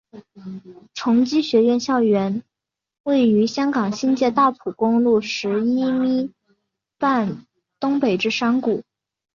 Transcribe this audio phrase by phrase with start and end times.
[0.95, 2.41] 崇基学院校园
[3.03, 6.31] 位于香港新界大埔公路十一咪
[6.97, 7.45] 半
[7.79, 8.81] 东北之山谷。